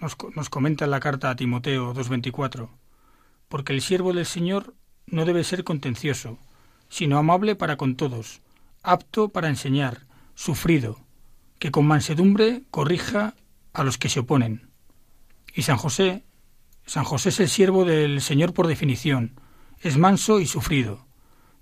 nos, 0.00 0.16
nos 0.34 0.50
comenta 0.50 0.84
en 0.84 0.90
la 0.90 1.00
carta 1.00 1.30
a 1.30 1.36
Timoteo 1.36 1.94
2.24. 1.94 2.68
Porque 3.48 3.72
el 3.72 3.80
siervo 3.80 4.12
del 4.12 4.26
Señor 4.26 4.74
no 5.06 5.24
debe 5.24 5.44
ser 5.44 5.64
contencioso, 5.64 6.38
sino 6.88 7.18
amable 7.18 7.56
para 7.56 7.76
con 7.76 7.96
todos, 7.96 8.42
apto 8.82 9.28
para 9.30 9.48
enseñar, 9.48 10.06
sufrido, 10.34 11.00
que 11.58 11.70
con 11.70 11.86
mansedumbre 11.86 12.62
corrija 12.70 13.34
a 13.72 13.84
los 13.84 13.98
que 13.98 14.08
se 14.08 14.20
oponen. 14.20 14.70
Y 15.54 15.62
San 15.62 15.76
José, 15.76 16.24
San 16.86 17.04
José 17.04 17.30
es 17.30 17.40
el 17.40 17.48
siervo 17.48 17.84
del 17.84 18.20
Señor 18.20 18.54
por 18.54 18.66
definición, 18.66 19.38
es 19.80 19.96
manso 19.96 20.40
y 20.40 20.46
sufrido. 20.46 21.06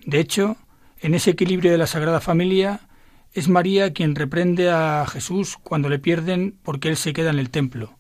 De 0.05 0.21
hecho, 0.21 0.57
en 1.01 1.15
ese 1.15 1.31
equilibrio 1.31 1.71
de 1.71 1.79
la 1.79 1.87
Sagrada 1.87 2.21
Familia, 2.21 2.88
es 3.33 3.49
María 3.49 3.93
quien 3.93 4.15
reprende 4.15 4.71
a 4.71 5.07
Jesús 5.07 5.59
cuando 5.63 5.89
le 5.89 5.99
pierden 5.99 6.59
porque 6.63 6.89
él 6.89 6.97
se 6.97 7.13
queda 7.13 7.31
en 7.31 7.39
el 7.39 7.51
templo. 7.51 7.99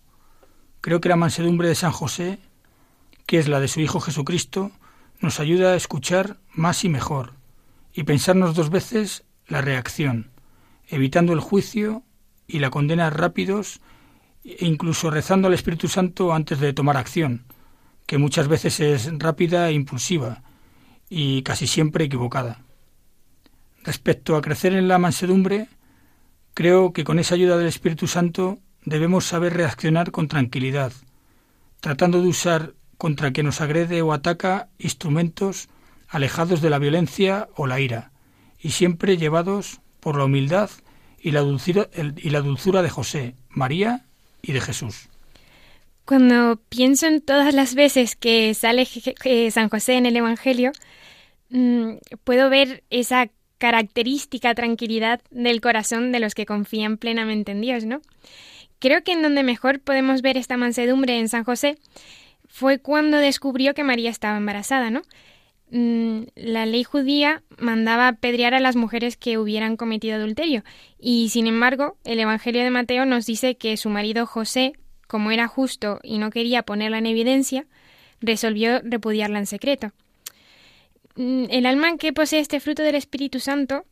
Creo 0.81 1.01
que 1.01 1.09
la 1.09 1.17
mansedumbre 1.17 1.69
de 1.69 1.75
San 1.75 1.93
José, 1.93 2.38
que 3.27 3.38
es 3.38 3.49
la 3.49 3.61
de 3.61 3.69
su 3.69 3.81
Hijo 3.81 4.01
Jesucristo, 4.01 4.71
nos 5.21 5.41
ayuda 5.41 5.73
a 5.73 5.77
escuchar 5.77 6.38
más 6.53 6.85
y 6.85 6.88
mejor, 6.88 7.35
y 7.93 8.05
pensarnos 8.05 8.55
dos 8.55 8.71
veces 8.71 9.25
la 9.47 9.61
reacción, 9.61 10.31
evitando 10.88 11.33
el 11.33 11.41
juicio 11.41 12.03
y 12.47 12.61
la 12.61 12.71
condena 12.71 13.11
rápidos 13.11 13.81
e 14.45 14.64
incluso 14.64 15.11
rezando 15.11 15.49
al 15.49 15.55
Espíritu 15.55 15.88
Santo 15.88 16.33
antes 16.33 16.61
de 16.61 16.73
tomar 16.73 16.97
acción, 16.97 17.45
que 18.07 18.19
muchas 18.19 18.49
veces 18.49 18.81
es 18.81 19.11
rápida 19.19 19.69
e 19.69 19.73
impulsiva 19.73 20.43
y 21.11 21.43
casi 21.43 21.67
siempre 21.67 22.05
equivocada. 22.05 22.62
Respecto 23.88 24.37
a 24.37 24.42
crecer 24.42 24.74
en 24.74 24.87
la 24.87 24.98
mansedumbre, 24.98 25.66
creo 26.53 26.92
que 26.92 27.05
con 27.05 27.18
esa 27.18 27.37
ayuda 27.37 27.57
del 27.57 27.68
Espíritu 27.68 28.07
Santo 28.07 28.59
debemos 28.85 29.24
saber 29.24 29.55
reaccionar 29.55 30.11
con 30.11 30.29
tranquilidad, 30.29 30.92
tratando 31.81 32.20
de 32.20 32.29
usar 32.29 32.74
contra 32.98 33.33
que 33.33 33.42
nos 33.42 33.62
agrede 33.62 34.03
o 34.03 34.12
ataca 34.12 34.68
instrumentos 34.79 35.70
alejados 36.07 36.61
de 36.61 36.68
la 36.68 36.79
violencia 36.79 37.48
o 37.57 37.66
la 37.66 37.81
ira, 37.81 38.11
y 38.61 38.72
siempre 38.72 39.16
llevados 39.16 39.81
por 40.01 40.18
la 40.18 40.27
humildad 40.27 40.68
y 41.18 41.31
la 41.31 41.40
dulzura, 41.40 41.88
y 41.94 42.29
la 42.29 42.42
dulzura 42.42 42.83
de 42.83 42.90
José, 42.90 43.37
María 43.48 44.05
y 44.42 44.53
de 44.53 44.61
Jesús. 44.61 45.09
Cuando 46.05 46.61
pienso 46.68 47.07
en 47.07 47.22
todas 47.22 47.55
las 47.55 47.74
veces 47.74 48.16
que 48.16 48.53
sale 48.53 48.87
San 49.51 49.70
José 49.70 49.94
en 49.94 50.05
el 50.05 50.16
Evangelio, 50.16 50.72
mm, 51.48 51.92
puedo 52.24 52.51
ver 52.51 52.85
esa 52.90 53.31
característica 53.59 54.55
tranquilidad 54.55 55.21
del 55.31 55.61
corazón 55.61 56.12
de 56.12 56.21
los 56.21 56.35
que 56.35 56.47
confían 56.47 56.97
plenamente 56.97 57.53
en 57.53 57.61
Dios, 57.61 57.85
¿no? 57.85 58.01
Creo 58.79 59.03
que 59.03 59.12
en 59.12 59.23
donde 59.23 59.42
mejor 59.42 59.81
podemos 59.81 60.23
ver 60.23 60.37
esta 60.37 60.57
mansedumbre 60.57 61.18
en 61.18 61.29
San 61.29 61.44
José 61.44 61.79
fue 62.49 62.79
cuando 62.79 63.18
descubrió 63.18 63.75
que 63.75 63.85
María 63.85 64.11
estaba 64.11 64.37
embarazada, 64.37 64.90
¿no? 64.90 65.03
Mm, 65.71 66.23
la 66.35 66.64
ley 66.64 66.83
judía 66.83 67.42
mandaba 67.59 68.09
apedrear 68.09 68.55
a 68.55 68.61
las 68.61 68.77
mujeres 68.77 69.16
que 69.16 69.37
hubieran 69.37 69.77
cometido 69.77 70.16
adulterio, 70.16 70.64
y 70.99 71.29
sin 71.29 71.47
embargo, 71.47 71.99
el 72.05 72.21
Evangelio 72.21 72.62
de 72.62 72.71
Mateo 72.71 73.05
nos 73.05 73.27
dice 73.27 73.57
que 73.57 73.77
su 73.77 73.90
marido 73.90 74.25
José, 74.25 74.73
como 75.07 75.31
era 75.31 75.47
justo 75.47 76.01
y 76.03 76.18
no 76.18 76.31
quería 76.31 76.62
ponerla 76.62 76.99
en 76.99 77.07
evidencia, 77.07 77.66
resolvió 78.21 78.81
repudiarla 78.83 79.40
en 79.40 79.47
secreto. 79.47 79.92
Mm, 81.18 81.46
el 81.50 81.66
alma 81.66 81.96
que 81.96 82.12
posee 82.12 82.38
este 82.38 82.61
fruto 82.61 82.85
del 82.85 82.94
Espíritu 82.94 83.40
Santo 83.40 83.85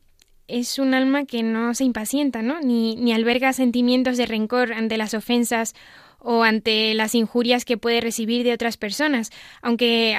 es 0.46 0.78
un 0.78 0.94
alma 0.94 1.26
que 1.26 1.42
no 1.42 1.74
se 1.74 1.82
impacienta, 1.82 2.40
¿no? 2.40 2.60
Ni, 2.60 3.12
alberga 3.12 3.52
sentimientos 3.52 4.16
de 4.16 4.26
rencor 4.26 4.72
ante 4.72 4.96
las 4.96 5.12
ofensas 5.12 5.74
o 6.20 6.44
ante 6.44 6.94
las 6.94 7.16
injurias 7.16 7.64
que 7.64 7.78
puede 7.78 8.00
recibir 8.00 8.44
de 8.44 8.52
otras 8.52 8.76
personas, 8.76 9.30
aunque 9.60 10.16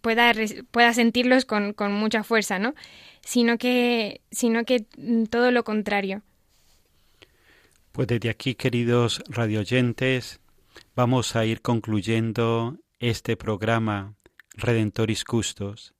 pueda, 0.00 0.32
pueda 0.72 0.92
sentirlos 0.94 1.44
con, 1.44 1.74
con 1.74 1.92
mucha 1.92 2.24
fuerza, 2.24 2.58
¿no? 2.58 2.74
Sino 3.24 3.56
que, 3.56 4.20
sino 4.32 4.64
que 4.64 4.86
mm, 4.96 5.26
todo 5.26 5.52
lo 5.52 5.62
contrario. 5.62 6.22
Pues 7.92 8.08
desde 8.08 8.30
aquí, 8.30 8.56
queridos 8.56 9.22
radioyentes, 9.28 10.40
vamos 10.96 11.36
a 11.36 11.46
ir 11.46 11.62
concluyendo 11.62 12.78
este 12.98 13.36
programa 13.36 14.16
Redentoris 14.56 15.22
Custos 15.22 15.94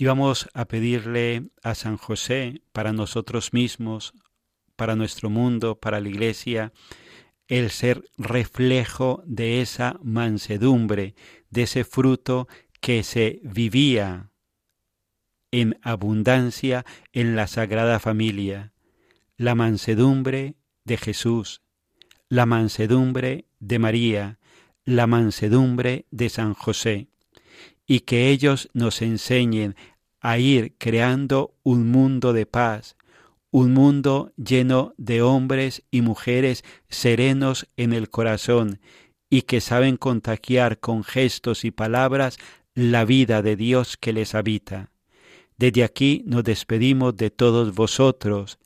y 0.00 0.06
vamos 0.06 0.48
a 0.54 0.64
pedirle 0.64 1.50
a 1.62 1.74
San 1.74 1.98
José 1.98 2.62
para 2.72 2.94
nosotros 2.94 3.52
mismos, 3.52 4.14
para 4.74 4.96
nuestro 4.96 5.28
mundo, 5.28 5.78
para 5.78 6.00
la 6.00 6.08
Iglesia, 6.08 6.72
el 7.48 7.68
ser 7.68 8.02
reflejo 8.16 9.22
de 9.26 9.60
esa 9.60 10.00
mansedumbre, 10.02 11.14
de 11.50 11.64
ese 11.64 11.84
fruto 11.84 12.48
que 12.80 13.02
se 13.02 13.40
vivía 13.42 14.30
en 15.50 15.78
abundancia 15.82 16.86
en 17.12 17.36
la 17.36 17.46
Sagrada 17.46 17.98
Familia, 17.98 18.72
la 19.36 19.54
mansedumbre 19.54 20.54
de 20.84 20.96
Jesús, 20.96 21.60
la 22.30 22.46
mansedumbre 22.46 23.48
de 23.58 23.78
María, 23.78 24.38
la 24.86 25.06
mansedumbre 25.06 26.06
de 26.10 26.30
San 26.30 26.54
José, 26.54 27.10
y 27.90 28.02
que 28.02 28.28
ellos 28.28 28.70
nos 28.72 29.02
enseñen 29.02 29.74
a 30.20 30.38
ir 30.38 30.74
creando 30.78 31.54
un 31.62 31.90
mundo 31.90 32.32
de 32.32 32.46
paz, 32.46 32.96
un 33.50 33.72
mundo 33.72 34.32
lleno 34.36 34.94
de 34.96 35.22
hombres 35.22 35.82
y 35.90 36.02
mujeres 36.02 36.64
serenos 36.88 37.68
en 37.76 37.92
el 37.92 38.10
corazón 38.10 38.80
y 39.28 39.42
que 39.42 39.60
saben 39.60 39.96
contagiar 39.96 40.78
con 40.78 41.04
gestos 41.04 41.64
y 41.64 41.70
palabras 41.70 42.38
la 42.74 43.04
vida 43.04 43.42
de 43.42 43.56
Dios 43.56 43.96
que 43.96 44.12
les 44.12 44.34
habita. 44.34 44.90
Desde 45.56 45.84
aquí 45.84 46.22
nos 46.26 46.44
despedimos 46.44 47.16
de 47.16 47.30
todos 47.30 47.74
vosotros, 47.74 48.58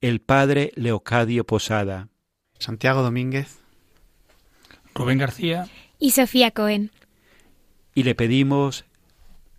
el 0.00 0.20
Padre 0.20 0.72
Leocadio 0.74 1.44
Posada, 1.44 2.08
Santiago 2.58 3.02
Domínguez, 3.02 3.58
Rubén 4.94 5.18
García 5.18 5.66
y 5.98 6.10
Sofía 6.10 6.50
Cohen. 6.50 6.90
Y 7.94 8.02
le 8.02 8.14
pedimos 8.14 8.84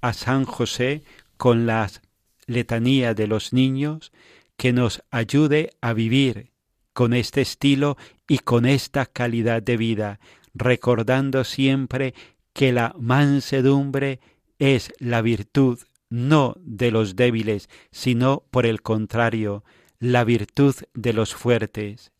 a 0.01 0.13
San 0.13 0.45
José 0.45 1.01
con 1.37 1.65
las 1.65 2.01
letanías 2.47 3.15
de 3.15 3.27
los 3.27 3.53
niños 3.53 4.11
que 4.57 4.73
nos 4.73 5.03
ayude 5.11 5.71
a 5.81 5.93
vivir 5.93 6.51
con 6.93 7.13
este 7.13 7.41
estilo 7.41 7.97
y 8.27 8.39
con 8.39 8.65
esta 8.65 9.05
calidad 9.05 9.61
de 9.61 9.77
vida, 9.77 10.19
recordando 10.53 11.43
siempre 11.43 12.13
que 12.53 12.71
la 12.71 12.95
mansedumbre 12.97 14.21
es 14.59 14.93
la 14.99 15.21
virtud 15.21 15.79
no 16.09 16.55
de 16.59 16.91
los 16.91 17.15
débiles, 17.15 17.69
sino 17.91 18.43
por 18.51 18.65
el 18.65 18.81
contrario, 18.81 19.65
la 19.99 20.23
virtud 20.23 20.75
de 20.93 21.13
los 21.13 21.35
fuertes. 21.35 22.13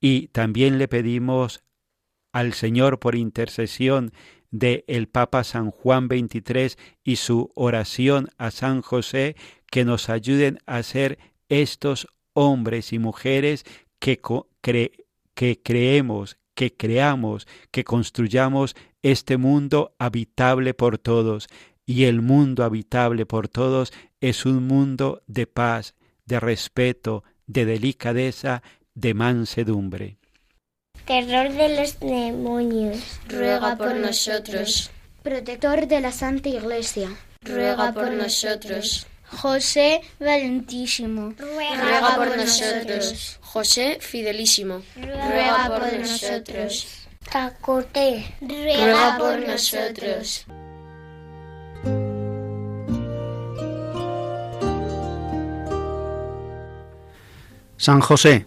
Y 0.00 0.28
también 0.28 0.78
le 0.78 0.88
pedimos 0.88 1.62
al 2.32 2.54
Señor 2.54 2.98
por 2.98 3.14
intercesión 3.14 4.12
de 4.52 4.84
el 4.86 5.08
Papa 5.08 5.42
San 5.42 5.72
Juan 5.72 6.06
XXIII 6.06 6.76
y 7.02 7.16
su 7.16 7.50
oración 7.56 8.28
a 8.38 8.52
San 8.52 8.82
José 8.82 9.34
que 9.68 9.84
nos 9.84 10.08
ayuden 10.08 10.60
a 10.66 10.82
ser 10.84 11.18
estos 11.48 12.06
hombres 12.34 12.92
y 12.92 12.98
mujeres 13.00 13.64
que, 13.98 14.20
que 15.34 15.62
creemos, 15.62 16.36
que 16.54 16.76
creamos, 16.76 17.48
que 17.70 17.82
construyamos 17.82 18.76
este 19.02 19.38
mundo 19.38 19.94
habitable 19.98 20.74
por 20.74 20.98
todos. 20.98 21.48
Y 21.84 22.04
el 22.04 22.22
mundo 22.22 22.62
habitable 22.62 23.26
por 23.26 23.48
todos 23.48 23.92
es 24.20 24.46
un 24.46 24.66
mundo 24.66 25.22
de 25.26 25.46
paz, 25.46 25.94
de 26.26 26.38
respeto, 26.38 27.24
de 27.46 27.64
delicadeza, 27.64 28.62
de 28.94 29.14
mansedumbre. 29.14 30.21
Terror 31.06 31.52
de 31.52 31.76
los 31.76 31.98
demonios. 32.00 32.98
Ruega 33.28 33.76
por 33.76 33.94
nosotros. 33.96 34.90
Protector 35.22 35.86
de 35.86 36.00
la 36.00 36.12
Santa 36.12 36.48
Iglesia. 36.48 37.10
Ruega 37.42 37.92
por 37.92 38.10
nosotros. 38.12 39.06
José 39.26 40.00
Valentísimo. 40.20 41.34
Ruega 41.38 42.14
por 42.16 42.36
nosotros. 42.36 43.38
José 43.40 43.98
Fidelísimo. 44.00 44.82
Ruega 44.96 45.66
por 45.66 45.98
nosotros. 45.98 46.86
Tacote. 47.30 48.34
Ruega 48.40 49.16
por 49.18 49.38
nosotros. 49.40 50.46
San 57.76 58.00
José, 58.00 58.46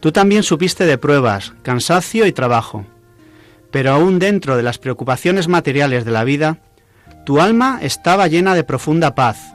Tú 0.00 0.12
también 0.12 0.42
supiste 0.42 0.86
de 0.86 0.96
pruebas, 0.96 1.52
cansancio 1.62 2.26
y 2.26 2.32
trabajo, 2.32 2.86
pero 3.70 3.92
aún 3.92 4.18
dentro 4.18 4.56
de 4.56 4.62
las 4.62 4.78
preocupaciones 4.78 5.46
materiales 5.46 6.04
de 6.06 6.10
la 6.10 6.24
vida, 6.24 6.58
tu 7.26 7.40
alma 7.40 7.78
estaba 7.82 8.26
llena 8.26 8.54
de 8.54 8.64
profunda 8.64 9.14
paz 9.14 9.52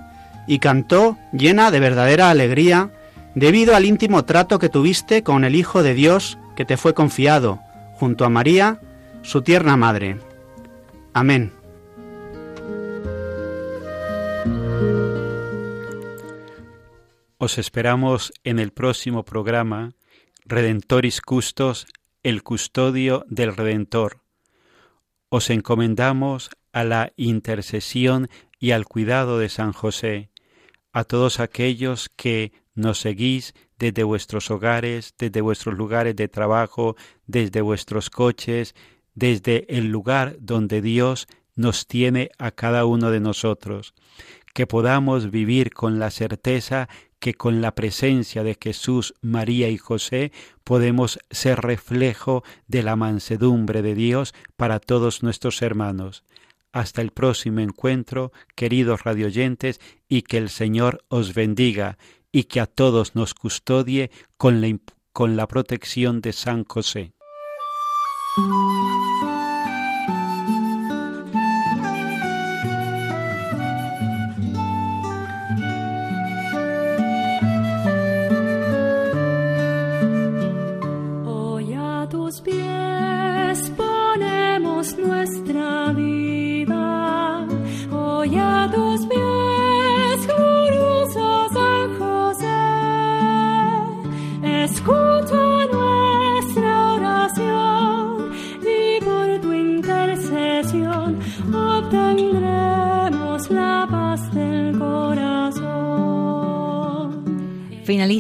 y 0.48 0.60
cantó 0.60 1.18
llena 1.34 1.72
de 1.72 1.80
verdadera 1.80 2.30
alegría 2.30 2.92
debido 3.34 3.76
al 3.76 3.86
íntimo 3.86 4.24
trato 4.24 4.60
que 4.60 4.70
tuviste 4.70 5.24
con 5.24 5.44
el 5.44 5.56
Hijo 5.56 5.82
de 5.82 5.96
Dios 5.96 6.38
que 6.56 6.64
te 6.64 6.78
fue 6.78 6.94
confiado, 6.94 7.60
junto 7.96 8.24
a 8.24 8.30
María, 8.30 8.80
su 9.24 9.42
tierna 9.42 9.76
madre. 9.76 10.20
Amén. 11.14 11.52
Os 17.38 17.58
esperamos 17.58 18.32
en 18.44 18.60
el 18.60 18.72
próximo 18.72 19.24
programa 19.24 19.92
Redentoris 20.48 21.22
Custos, 21.22 21.88
el 22.22 22.44
custodio 22.44 23.26
del 23.28 23.58
Redentor. 23.58 24.22
Os 25.30 25.50
encomendamos 25.50 26.52
a 26.72 26.84
la 26.84 27.14
intercesión 27.18 28.30
y 28.60 28.70
al 28.70 28.86
cuidado 28.86 29.40
de 29.40 29.50
San 29.50 29.74
José, 29.74 30.30
a 30.94 31.04
todos 31.04 31.40
aquellos 31.40 32.10
que 32.10 32.52
nos 32.76 33.00
seguís 33.00 33.56
desde 33.80 34.04
vuestros 34.04 34.52
hogares, 34.52 35.16
desde 35.18 35.42
vuestros 35.42 35.76
lugares 35.76 36.16
de 36.16 36.28
trabajo, 36.28 36.96
desde 37.26 37.62
vuestros 37.62 38.12
coches, 38.12 38.76
desde 39.16 39.66
el 39.76 39.88
lugar 39.88 40.38
donde 40.40 40.80
Dios 40.80 41.28
nos 41.56 41.88
tiene 41.88 42.30
a 42.38 42.52
cada 42.52 42.86
uno 42.86 43.10
de 43.10 43.20
nosotros, 43.20 43.96
que 44.56 44.68
podamos 44.68 45.32
vivir 45.32 45.74
con 45.74 46.00
la 46.00 46.10
certeza 46.10 46.88
que 47.20 47.34
con 47.34 47.62
la 47.62 47.76
presencia 47.76 48.42
de 48.42 48.58
Jesús, 48.60 49.14
María 49.22 49.68
y 49.68 49.78
José 49.78 50.32
podemos 50.64 51.20
ser 51.30 51.60
reflejo 51.60 52.42
de 52.66 52.82
la 52.82 52.96
mansedumbre 52.96 53.82
de 53.82 53.96
Dios 53.96 54.34
para 54.56 54.80
todos 54.80 55.24
nuestros 55.24 55.62
hermanos. 55.62 56.24
Hasta 56.72 57.02
el 57.02 57.12
próximo 57.12 57.60
encuentro, 57.60 58.32
queridos 58.56 59.04
radioyentes, 59.04 59.82
y 60.08 60.22
que 60.22 60.38
el 60.38 60.50
Señor 60.50 61.04
os 61.10 61.34
bendiga 61.34 61.98
y 62.32 62.46
que 62.46 62.62
a 62.62 62.66
todos 62.66 63.14
nos 63.14 63.34
custodie 63.34 64.10
con 64.38 64.62
la, 64.62 64.78
con 65.12 65.36
la 65.36 65.48
protección 65.48 66.22
de 66.22 66.32
San 66.32 66.64
José. 66.64 67.12